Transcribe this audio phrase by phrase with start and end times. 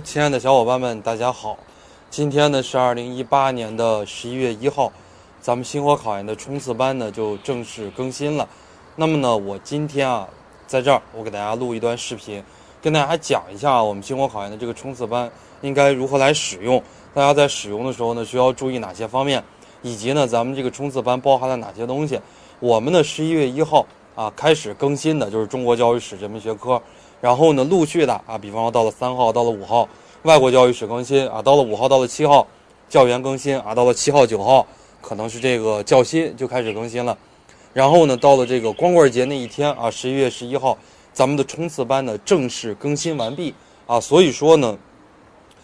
[0.00, 1.58] 亲爱的小伙伴们，大家好！
[2.08, 4.92] 今天呢是二零一八年的十一月一号，
[5.40, 8.48] 咱们星火考研的冲刺班呢就正式更新了。
[8.94, 10.28] 那么呢，我今天啊
[10.68, 12.42] 在这儿，我给大家录一段视频，
[12.80, 15.28] 跟大家讲一下我们星火考研的这个冲刺班
[15.62, 16.80] 应该如何来使用。
[17.12, 19.42] 大家在使用的时候呢，需要注意哪些方面，
[19.82, 22.20] 以及呢咱们这个冲刺班包含了哪些东西。
[22.60, 26.80] 我们呢十一月一号啊开始更新的就是中国教育史这门学科。
[27.20, 29.88] 然后呢，陆续的啊，比方说到了三号，到了五号，
[30.22, 32.46] 外国教育史更新啊，到了五号，到了七号，
[32.88, 34.64] 教员更新啊，到了七号、九号，
[35.00, 37.18] 可能是这个教新就开始更新了。
[37.72, 40.78] 然后呢，到了这个光棍节那一天啊，十一月十一号，
[41.12, 43.54] 咱们的冲刺班呢正式更新完毕
[43.86, 44.00] 啊。
[44.00, 44.78] 所以说呢，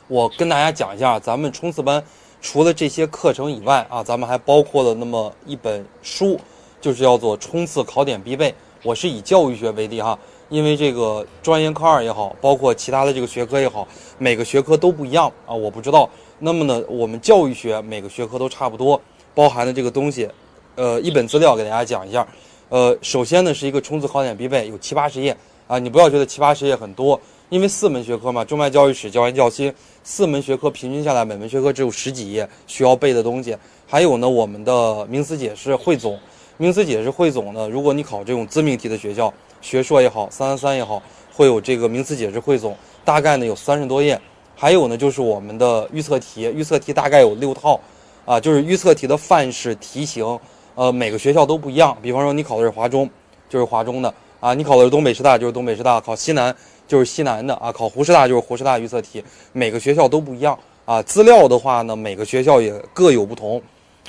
[0.09, 2.03] 我跟大家讲一下，咱们冲刺班
[2.43, 6.39] 除了这些课程以外啊，咱们还包括了那么一本书，
[6.81, 8.51] 就是叫做《冲刺考点必备》。
[8.83, 10.19] 我是以教育学为例哈。
[10.51, 16.09] 因为这个专业科二也好，包括其他的这个学科也好，每个学科都不一样啊，我不知道。
[16.39, 19.01] 那么呢，我们教育学每个学科都差不多，
[19.35, 20.29] 包含的这个东西，
[20.75, 22.27] 呃，一本资料给大家讲一下。
[22.69, 29.73] 呃，首先呢是一个冲刺考点必备，有七八十页啊，你不要觉得七八十页很多，因为四门学科嘛，中外教育史、教研教新，
[30.03, 33.57] 四门学科平均下来，每门学科只有十几页需要背的东西。
[33.87, 36.19] 还有呢，我们的名词解释汇总，
[36.59, 39.33] 名词解释汇总呢，如果你考这种自命题的学校。
[39.65, 44.21] 学硕也好，三三三也好，会有这个名词解释汇总，大概呢有三十多页。
[44.55, 47.81] 还有呢就是我们的预测题，预测题大概有六套，
[48.27, 50.39] 啊，就是预测题的范式题型，
[50.75, 51.97] 呃，每个学校都不一样。
[52.03, 53.09] 比方说你考的是华中，
[53.49, 56.55] 就是华中的啊；你考的是东北师大，就是东北师大；考西南
[56.87, 61.03] 就是西南的啊；考湖师大就是湖师大预测题，每个学校都不一样啊。
[61.03, 63.61] 资料的话呢，每个学校也各有不同，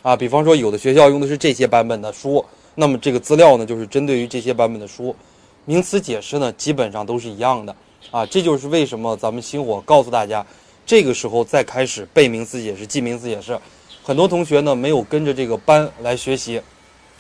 [0.04, 2.44] 啊，比方说有的学校用的是这些版本的书，
[2.76, 5.16] 那么这个资料呢就是针对于这些版本的书。
[5.66, 7.76] 名词解释呢，基本上都是一样的，
[8.12, 10.46] 啊，这就是为什么咱们星火告诉大家，
[10.86, 13.60] 这个时候再开始背名词解释、记名词解释。
[14.04, 16.62] 很多同学呢没有跟着这个班来学习，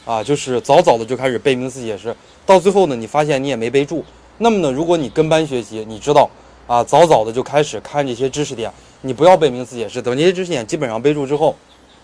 [0.06, 4.06] 啊，就是早早的就开始背名词解释，到最后呢，你发现你也没背住。
[4.38, 6.30] 那么呢，如果你跟班学习，你知道，
[6.68, 11.56] 啊，早早的就开始看这些知识点，你不要背名词解释，等这些知识点基本上背住之后，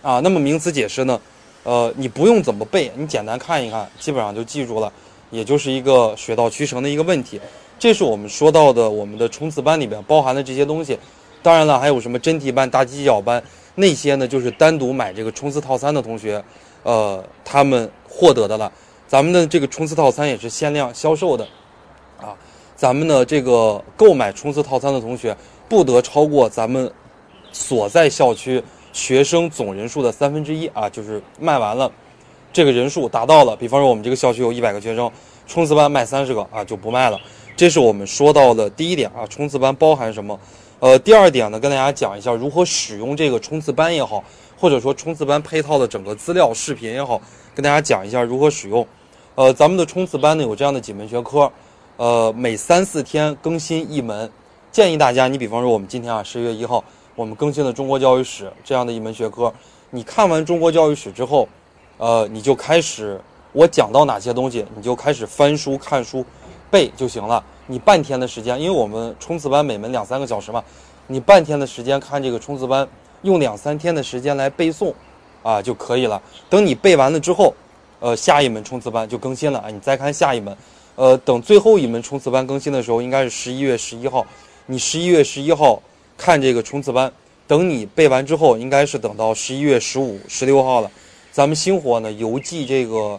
[0.02, 1.22] 啊，那么名词解释呢，
[1.62, 4.92] 呃，你不用怎么背，你简单看一看，基本上就记住了。
[5.32, 7.42] 也就是一个水到渠成的一个问题，
[7.80, 11.00] 这是我们说到的我们的冲刺班里边包含的这些东西。
[11.42, 13.42] 当然了，还有什么真题班、大犄角班
[13.74, 14.28] 那些呢？
[14.28, 16.44] 就是单独买这个冲刺套餐的同学，
[16.84, 18.72] 呃，他们获得的了。
[19.08, 21.48] 咱们的这个冲刺套餐也是限量销售的，
[22.22, 22.38] 啊，
[22.76, 25.36] 咱们的这个购买冲刺套餐的同学
[25.68, 26.92] 不得超过咱们
[27.52, 28.64] 所在校区
[28.94, 31.92] 学生总人数的三分之一啊，就是卖完了。
[32.54, 35.10] 这个人数达到了，比方说我们这个校区有一百个学生，
[35.48, 37.18] 冲刺班卖三十个啊就不卖了。
[37.56, 40.38] 这是我们说到的第一点啊，冲刺班包含什么？
[40.80, 44.22] 呃，第二点呢，跟大家讲一下如何使用这个冲刺班也好，
[44.60, 47.22] 或者说冲刺班配套的整个资料视频也好，
[47.56, 48.86] 跟大家讲一下如何使用。
[49.36, 51.50] 呃，咱们的冲刺班呢有这样的几门学科，
[51.96, 54.30] 呃，每三四天更新一门，
[54.72, 56.84] 建议大家，你比方说我们今天啊十月一号，
[57.16, 59.54] 我们更新了中国教育史这样的一门学科，
[59.92, 61.48] 你看完中国教育史之后。
[62.02, 66.26] 呃，你就开始我讲到哪些东西，你就开始翻书看书，
[66.72, 67.44] 背就行了。
[67.68, 70.64] 你半天的时间，因为我们冲刺班每门两三个小时嘛，
[71.06, 72.88] 你半天的时间看这个冲刺班，
[73.22, 74.92] 用两三天的时间来背诵，
[75.44, 76.20] 啊就可以了。
[76.50, 77.54] 等你背完了之后，
[78.00, 80.58] 呃，下一门冲刺班就更新了啊，你再看下一门。
[80.96, 84.26] 呃，等最后一门冲刺班更新的时候，应该是十一月十一号。
[84.66, 85.80] 你十一月十一号
[86.18, 87.14] 看这个冲刺班，
[87.46, 90.90] 等你背完之后，应该是等到十一月十五、十六号了。
[91.32, 93.18] 咱们星火呢邮寄这个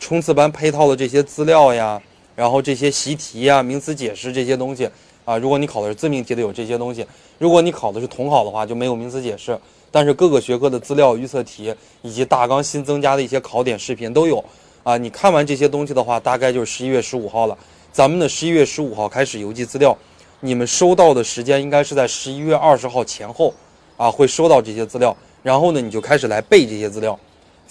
[0.00, 2.02] 冲刺班配套的这些资料呀，
[2.34, 4.90] 然后这些习题呀、名词解释这些东西
[5.24, 5.38] 啊。
[5.38, 7.04] 如果你考的是自命题的，有这些东西；
[7.38, 9.56] 如果你考的是统考的话，就没有名词解释。
[9.92, 11.72] 但是各个学科的资料、预测题
[12.02, 14.44] 以及大纲新增加的一些考点视频都有
[14.82, 14.96] 啊。
[14.96, 17.56] 你看完这些东西的话，大概就是十一月十五号了。
[17.92, 19.96] 咱们的十一月十五号开始邮寄资料，
[20.40, 23.54] 你们收到的时间应该是在十一月二十号前后
[23.96, 25.16] 啊，会收到这些资料。
[25.44, 27.16] 然后呢，你就开始来背这些资料。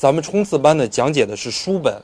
[0.03, 1.95] 咱们冲刺班呢讲解的是书本，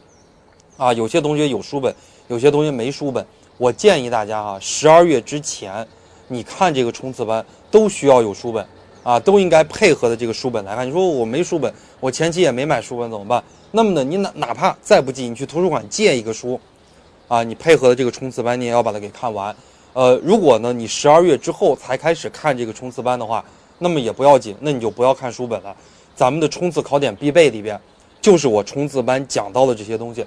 [0.78, 1.94] 啊，有些同学有书本，
[2.30, 3.26] 有些同学没书本。
[3.58, 5.86] 我建议大家哈，十二月之前，
[6.30, 8.66] 你看这个冲刺班都需要有书本，
[9.04, 10.88] 啊，都应该配合的这个书本来看。
[10.88, 13.44] 你说我没书本，我前期也没买书本怎么办？
[13.72, 16.58] 那么呢，你哪哪怕再不济，你去图书馆借一个书，
[17.28, 19.54] 啊，你配合的这个冲刺班，你也要把它给看完。
[19.92, 23.44] 呃，如果呢你十二月之后才开始看这个冲刺班的话，
[23.78, 25.76] 那么也不要紧，那你就不要看书本了。
[26.20, 27.80] 咱们的冲刺考点必备里边，
[28.20, 30.26] 就是我冲刺班讲到的这些东西，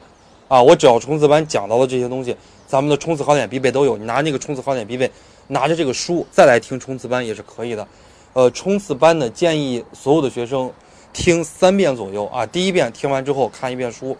[0.48, 2.34] 啊，我只要冲刺班讲到的这些东西，
[2.66, 3.94] 咱们的冲刺考点必备都有。
[3.98, 5.10] 你拿那个冲刺考点必备，
[5.48, 7.86] 拿着这个书再来听冲刺班也是可以的。
[8.32, 10.72] 呃，冲刺班呢，建议所有的学生
[11.12, 12.46] 听三遍左右啊。
[12.46, 14.16] 第一遍听完之后看一遍书，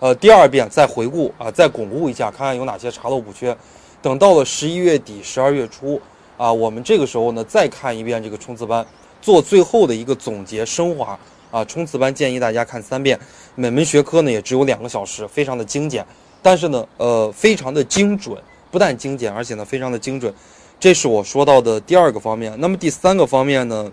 [0.00, 3.56] 呃，第二遍再回顾啊，再巩固一下，看看有哪些查漏补缺。
[4.02, 5.98] 等到了十一月底、十二月初
[6.36, 8.86] 啊，我们这个时候呢再看一遍这个冲刺班，
[9.24, 11.18] 做最后的一个总结升华
[11.50, 11.64] 啊。
[11.64, 13.18] 冲刺班建议大家看三遍，
[13.54, 16.04] 每门学科呢也只有两个小时，非常的精简，
[16.42, 18.36] 但是呢，呃，非常的精准，
[18.70, 20.32] 不但精简，而且呢非常的精准。
[20.78, 22.54] 这是我说到的第二个方面。
[22.58, 23.90] 那么第三个方面呢，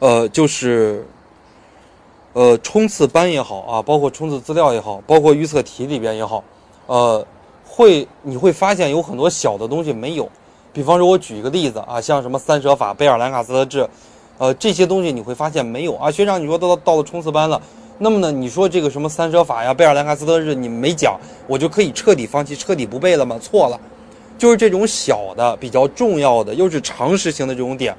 [0.00, 1.06] 呃，就是
[2.32, 6.42] 呃冲刺班也好啊，包括冲刺资料也好，包括预测题里边也好，
[6.86, 7.24] 呃，
[7.64, 10.28] 会你会发现有很多小的东西没有。
[10.72, 13.88] 比方说，我举一个例子啊，像什么三舍法、贝尔兰卡斯特制，
[14.38, 16.10] 呃，这些东西你会发现没有啊。
[16.10, 17.60] 学长，你说到到了冲刺班了，
[17.98, 23.38] 那么呢，你说这个什么三舍法呀、贝尔兰卡斯特制你没讲，我就可以彻底放弃、彻底不背了吗？
[23.40, 23.80] 错了。
[24.38, 27.94] 就是这种小的、比较重要的，又是常识性的这种点，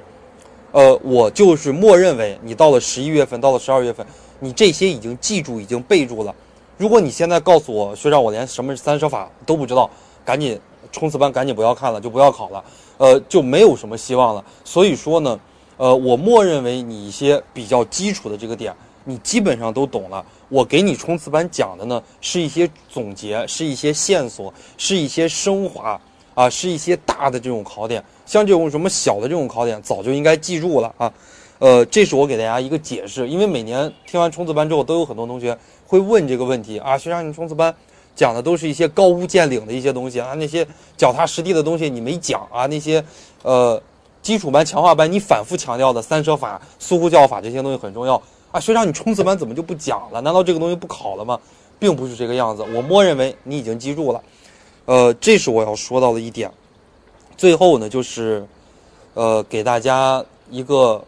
[0.72, 4.04] 呃，我就是默认为你到了十一月份，到了十二月份，
[4.40, 6.34] 你这些已经记住、已经背住了。
[6.78, 9.88] 如果你现在告诉我学长，我连什么三舍法都不知道，
[10.24, 10.58] 赶紧
[10.92, 12.64] 冲刺班赶紧不要看了，就不要考了，
[12.98, 14.44] 呃，就没有什么希望了。
[14.64, 15.40] 所以说呢，
[15.78, 18.72] 呃，我默认为你一些比较基础的这个点，
[19.04, 20.24] 你基本上都懂了。
[20.48, 26.00] 我给你冲刺班讲的呢，是一些总结，是一些线索，是一些升华。
[26.34, 31.12] 啊，是一些大的这种考点，像这种什么小的这种考点，早就应该记住了啊。
[31.58, 35.54] 呃，这是我给大家一个解释，因为每年听完冲刺班之后，都有很多同学
[35.86, 36.96] 会问这个问题啊。
[36.96, 37.74] 学长，你冲刺班
[38.14, 40.66] 讲的都是一些高屋建瓴的一些东西啊，那些
[40.96, 42.66] 脚踏实地的东西你没讲啊。
[42.66, 43.04] 那些
[43.42, 43.80] 呃
[44.22, 48.20] 基础班、强化班你反复强调的三舍法、苏护教法这些东西很重要
[48.50, 48.60] 啊。
[48.60, 50.20] 学长，你冲刺班怎么就不讲了？
[50.20, 51.38] 难道这个东西不考了吗？
[51.78, 54.22] 并不是这个样子，我默认为你已经记住了。
[54.84, 56.48] 呃，这是我要说到的一点。
[57.36, 58.46] 最后呢，就是，
[59.14, 61.02] 呃，给大家一个，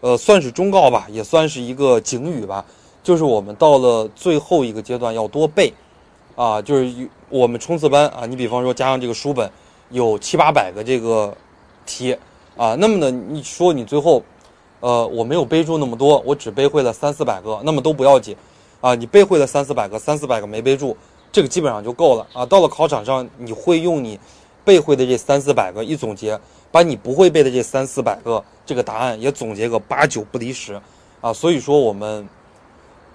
[0.00, 2.64] 呃，算是忠告吧，也算是一个警语吧。
[3.02, 5.70] 就是我们到了最后一个阶段，要多背，
[6.36, 9.50] 啊，就是我们冲刺班啊，你比方说加上这个书本，
[9.90, 11.36] 有七八百个这个
[11.84, 12.16] 题，
[12.56, 14.22] 啊，那么呢，你说你最后，
[14.78, 18.36] 呃，我没有背住那么多，我只背会了三四百个，那么都不要紧，
[18.80, 20.96] 啊，你背会了三四百个，三四百个没背住。
[21.32, 22.46] 这个基本上就够了啊！
[22.46, 24.18] 到了考场上，你会用你
[24.64, 26.38] 背会的这三四百个一总结，
[26.70, 30.80] 把你不会背的这三四百个这个答案也总结个八九不离十
[31.20, 31.30] 啊！
[31.34, 32.26] 所以说我们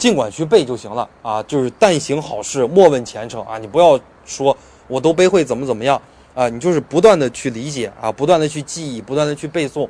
[0.02, 1.44] 尽管去背就行了啊！
[1.44, 3.60] 就是但行好事，莫问前程啊！
[3.60, 4.58] 你不要说
[4.88, 6.02] 我都背会怎么怎么样
[6.34, 6.50] 啊！
[6.50, 9.88] 你就是不断的去理解啊，不断的去记忆，不断的去背诵，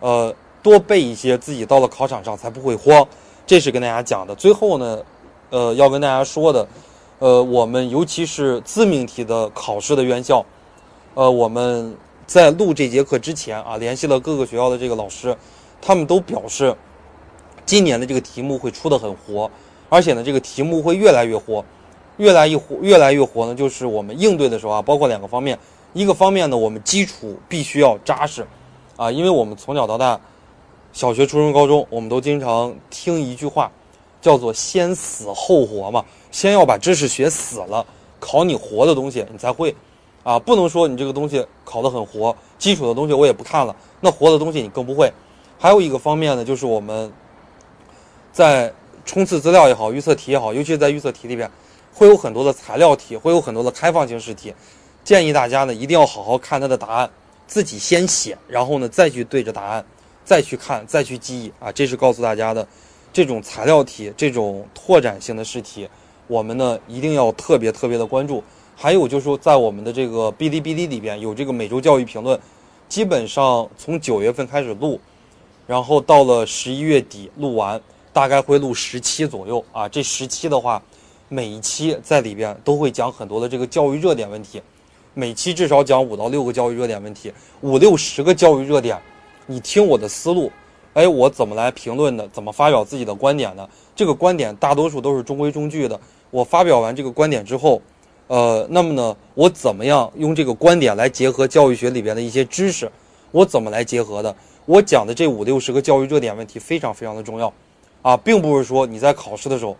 [0.00, 3.06] 呃，多背一些，自己到了考场上才不会慌。
[3.46, 4.34] 这是跟大家讲的。
[4.34, 4.98] 最后呢，
[5.50, 6.66] 呃，要跟大家说的。
[7.18, 10.42] 呃，我们尤其是自命题的考试的院校，
[11.12, 11.94] 呃，我们
[12.26, 15.36] 在录这节课之前啊，联系了各个学校的这个老师，
[15.82, 16.74] 他们都表示，
[17.70, 19.48] 今年的这个题目会出的很活，
[19.88, 21.64] 而且呢，这个题目会越来越活，
[22.16, 25.56] 越来越活，越来越活呢，就是我们应对的时候啊，包括两个方面，
[25.92, 28.44] 一个方面呢，我们基础必须要扎实，
[28.96, 30.20] 啊，因为我们从小到大，
[30.92, 33.70] 小学、初中、高中，我们都经常听一句话。
[34.20, 37.86] 叫做先死后活嘛，先要把知识学死了，
[38.18, 39.74] 考你活的东西你才会，
[40.24, 45.10] 啊，不能说你这个东西考得很活，基础的东西我也不看了，那活的东西你更不会。
[45.58, 47.10] 还有一个方面呢，就是我们
[48.32, 48.72] 在
[49.04, 51.50] 冲刺资料也好，预测题也好，尤其是在预测题里边，
[51.92, 54.54] 会有很多的材料题，会有很多的开放性试题，
[55.02, 57.10] 建议大家呢一定要好好看它的答案，
[57.46, 59.84] 自己先写，然后呢再去对着答案，
[60.24, 62.66] 再去看，再去记忆啊，这是告诉大家的。
[63.12, 65.88] 这种材料题，这种拓展性的试题，
[66.28, 68.40] 我们呢一定要特别特别的关注。
[68.76, 72.38] 还有就是说，在我们的这个哔哩哔哩里边有这个每周教育评论，
[72.88, 75.00] 基本上从九月份开始录，
[75.66, 77.80] 然后到了十一月底录完，
[78.12, 79.88] 大概会录十期左右啊。
[79.88, 80.82] 这十期的话，
[81.28, 84.62] 每一期在里边都会讲很多的这个教育热点问题，
[85.14, 89.00] 每期至少讲五到六个教育热点问题，五六十个教育热点，
[89.46, 90.50] 你听我的思路。
[90.92, 92.26] 哎，我怎么来评论的？
[92.28, 93.68] 怎么发表自己的观点的？
[93.94, 95.98] 这个观点大多数都是中规中矩的。
[96.32, 97.80] 我发表完这个观点之后，
[98.26, 102.90] 呃，那么呢，我怎么样用这个观点来结合教育学里边的一些知识？
[103.30, 104.34] 我怎么来结合的？
[104.66, 107.52] 我讲的这五六十个教育热点问题非常非常的重要，
[108.02, 109.76] 啊，并不是说你在考试的时候，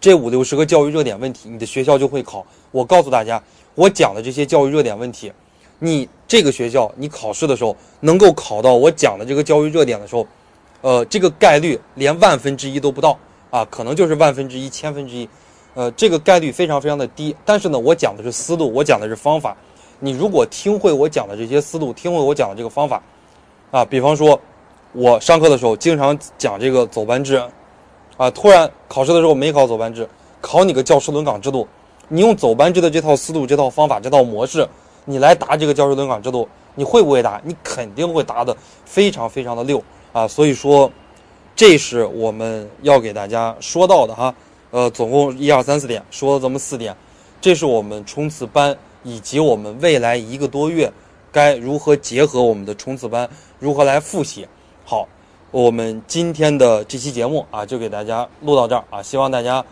[0.00, 2.44] 这五六十个教育热点问题，你的学校就会考。
[2.70, 3.42] 我告诉大家，
[3.74, 5.32] 我讲的这些教育热点问题。
[5.78, 10.26] 你这个学校，你考试的时候能够考到我讲的这个教育热点的时候，
[10.80, 13.18] 呃，这个概率连万分之一都不到
[13.50, 15.28] 啊，可能就是万分之一、千分之一，
[15.74, 17.34] 呃，这个概率非常非常的低。
[17.44, 19.56] 但是呢，我讲的是思路，我讲的是方法，
[19.98, 23.02] 你如果听会我讲的这些思路，听会我讲的这个方法，
[23.72, 24.40] 啊，比方说，
[24.92, 27.42] 我上课的时候经常讲这个走班制，
[28.18, 30.06] 啊，突然考试的时候没考走班制，
[30.38, 31.66] 考你个教师轮岗制度，
[32.08, 34.68] 你用走班制的这套思路、这套方法、这套模式，
[35.06, 37.40] 你来答这个教师轮岗制度，你会不会答？
[37.42, 39.82] 你肯定会答的非常非常的溜
[40.12, 40.28] 啊！
[40.28, 40.92] 所以说，
[41.56, 44.34] 这是我们要给大家说到的哈。
[44.72, 46.94] 呃，总共一二三四点，说了这么四点，
[47.40, 50.92] 这是我们冲刺班以及我们未来一个多月
[51.30, 53.26] 该如何结合我们的冲刺班，
[53.58, 54.46] 如何来复习。
[54.84, 55.08] 好，
[55.50, 59.64] 我们今天的这期节目啊，就给大家录到这儿啊，希望大家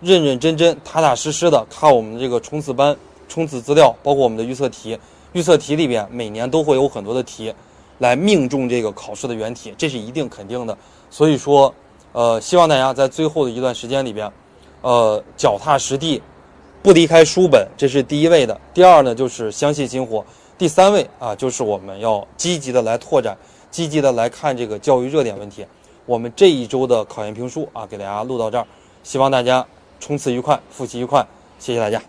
[0.00, 2.96] 认认真真、踏踏实实的看我们的这个冲刺班
[3.28, 4.98] 冲刺资料，包括我们的预测题。
[5.32, 7.52] 预测题里边每年都会有很多的题
[7.98, 10.76] 来命中这个考试的原题，这是一定肯定的。
[11.10, 11.74] 所以说。
[12.12, 14.32] 呃，希望大家在最后的一段时间里边，
[14.80, 16.22] 呃，脚踏实地，
[16.82, 18.58] 不离开书本，这是第一位的。
[18.72, 20.24] 第二呢，就是相信星火。
[20.56, 23.36] 第三位啊，就是我们要积极的来拓展，
[23.70, 25.66] 积极的来看这个教育热点问题。
[26.06, 28.66] 我们这一周的考研评书啊，给大家录到这儿，
[29.02, 29.66] 希望大家
[29.98, 31.26] 冲刺愉快，复习愉快，
[31.58, 32.00] 谢谢大家。